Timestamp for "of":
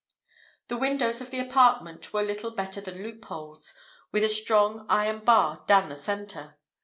1.21-1.29